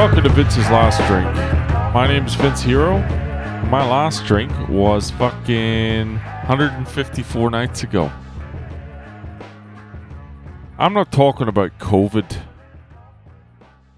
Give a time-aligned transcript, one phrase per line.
[0.00, 1.30] welcome to Vince's Last Drink.
[1.92, 3.00] My name is Vince Hero.
[3.66, 8.10] My last drink was fucking 154 nights ago.
[10.78, 12.34] I'm not talking about COVID.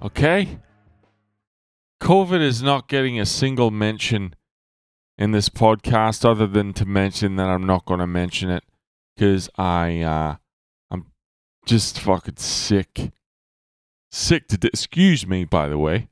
[0.03, 0.59] Okay?
[2.01, 4.35] COVID is not getting a single mention
[5.17, 8.65] in this podcast other than to mention that I'm not going to mention it
[9.15, 10.35] because I, uh,
[10.91, 11.13] I'm
[11.65, 13.13] just fucking sick.
[14.13, 16.09] Sick to, excuse me, by the way.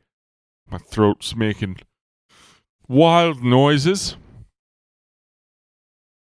[0.71, 1.77] My throat's making
[2.89, 4.17] wild noises.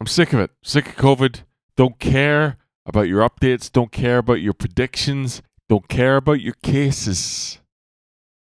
[0.02, 0.52] I'm sick of it.
[0.64, 1.44] Sick of COVID.
[1.78, 3.72] Don't care about your updates.
[3.72, 5.44] Don't care about your predictions.
[5.68, 7.60] Don't care about your cases.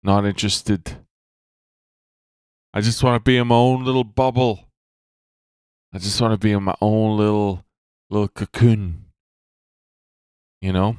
[0.02, 0.96] Not interested.
[2.74, 4.68] I just want to be in my own little bubble.
[5.92, 7.64] I just want to be in my own little
[8.10, 9.04] little cocoon.
[10.60, 10.96] You know?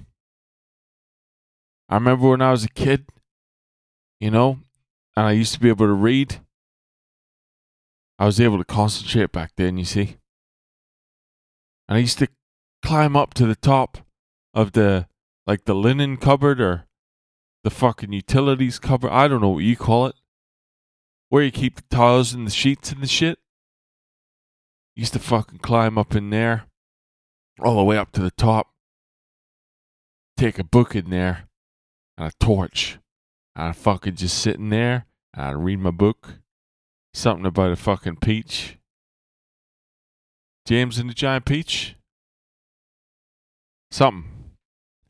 [1.94, 3.06] I remember when I was a kid,
[4.20, 4.58] you know,
[5.16, 6.40] and I used to be able to read.
[8.18, 10.18] I was able to concentrate back then, you see.
[11.88, 12.30] And I used to
[12.82, 14.00] climb up to the top
[14.56, 15.08] of the
[15.46, 16.88] like the linen cupboard or
[17.64, 19.12] the fucking utilities cupboard.
[19.12, 20.16] I don't know what you call it.
[21.30, 23.38] Where you keep the towels and the sheets and the shit.
[24.96, 26.64] Used to fucking climb up in there.
[27.60, 28.72] All the way up to the top.
[30.36, 31.50] Take a book in there
[32.18, 33.00] and a torch.
[33.56, 36.40] And I fucking just sitting there and I read my book.
[37.14, 38.78] Something about a fucking peach.
[40.66, 41.96] James and the Giant Peach?
[43.92, 44.30] Something.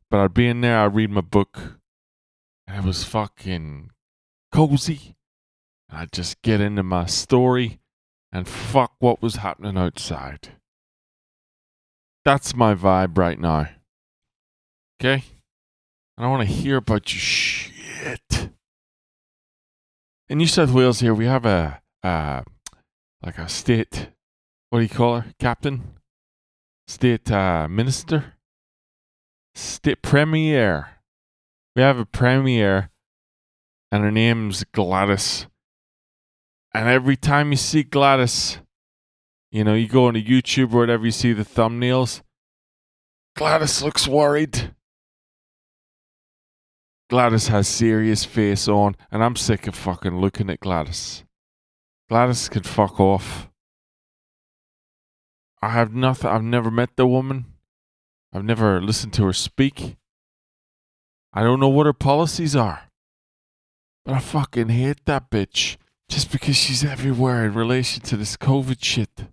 [0.09, 1.79] But I'd be in there, I'd read my book.
[2.67, 3.91] And it was fucking
[4.51, 5.15] cozy.
[5.89, 7.79] And I'd just get into my story
[8.31, 10.49] and fuck what was happening outside.
[12.25, 13.69] That's my vibe right now.
[14.99, 15.23] Okay?
[16.17, 18.49] I don't want to hear about your shit.
[20.29, 22.43] In New South Wales here, we have a, uh,
[23.23, 24.09] like a state,
[24.69, 25.33] what do you call her?
[25.39, 25.95] Captain?
[26.87, 28.35] State uh, minister?
[29.55, 30.87] State premier.
[31.75, 32.91] We have a premier,
[33.91, 35.47] and her name's Gladys.
[36.73, 38.59] And every time you see Gladys,
[39.51, 42.21] you know, you go on YouTube or whatever, you see the thumbnails.
[43.35, 44.73] Gladys looks worried.
[47.13, 51.23] Gladys has serious face on, and I'm sick of fucking looking at Gladys.
[52.09, 53.51] Gladys can fuck off.
[55.61, 56.31] I have nothing.
[56.31, 57.45] I've never met the woman.
[58.33, 59.97] I've never listened to her speak.
[61.31, 62.89] I don't know what her policies are.
[64.03, 65.77] But I fucking hate that bitch
[66.09, 69.27] just because she's everywhere in relation to this COVID shit.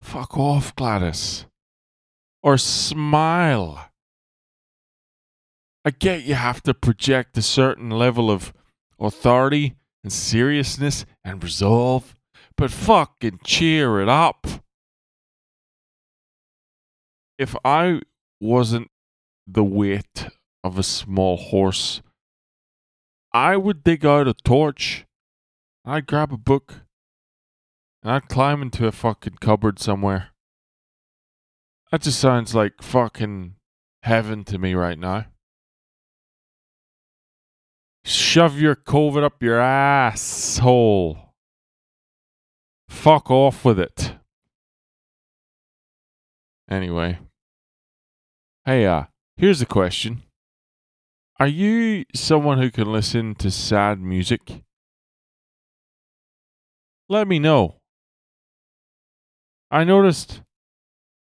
[0.00, 1.44] Fuck off, Gladys.
[2.42, 3.91] Or smile.
[5.84, 8.52] I get you have to project a certain level of
[9.00, 12.14] authority and seriousness and resolve,
[12.56, 14.46] but fucking cheer it up.
[17.38, 18.02] If I
[18.40, 18.90] wasn't
[19.46, 20.28] the weight
[20.62, 22.00] of a small horse,
[23.32, 25.04] I would dig out a torch,
[25.84, 26.82] I'd grab a book,
[28.02, 30.28] and I'd climb into a fucking cupboard somewhere.
[31.90, 33.54] That just sounds like fucking
[34.02, 35.26] heaven to me right now.
[38.04, 41.34] Shove your COVID up your asshole.
[42.88, 44.14] Fuck off with it.
[46.68, 47.18] Anyway.
[48.64, 49.04] Hey, uh,
[49.36, 50.22] here's a question.
[51.38, 54.62] Are you someone who can listen to sad music?
[57.08, 57.76] Let me know.
[59.70, 60.42] I noticed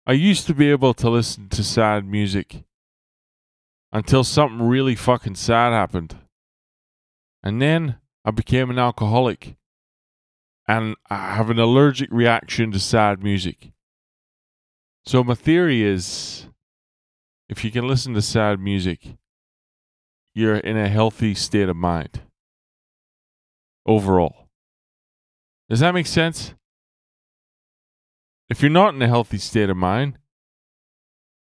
[0.07, 2.65] I used to be able to listen to sad music
[3.93, 6.17] until something really fucking sad happened.
[7.47, 9.55] And then I became an alcoholic
[10.67, 13.71] and I have an allergic reaction to sad music.
[15.07, 16.49] So my theory is
[17.49, 19.15] if you can listen to sad music,
[20.35, 22.23] you're in a healthy state of mind
[23.87, 24.49] overall.
[25.71, 26.53] Does that make sense?
[28.51, 30.19] If you're not in a healthy state of mind,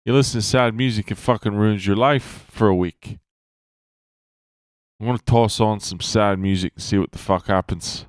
[0.05, 3.19] you listen to sad music, it fucking ruins your life for a week.
[4.99, 8.07] I'm going to toss on some sad music and see what the fuck happens.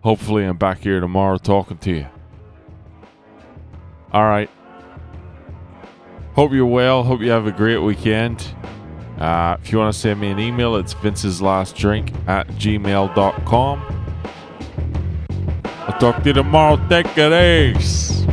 [0.00, 2.06] Hopefully, I'm back here tomorrow talking to you.
[4.12, 4.48] All right.
[6.34, 7.04] Hope you're well.
[7.04, 8.54] Hope you have a great weekend.
[9.18, 14.04] Uh, if you want to send me an email, it's Vince's Last Drink at gmail.com.
[15.64, 16.76] I'll talk to you tomorrow.
[16.88, 18.26] Take it easy.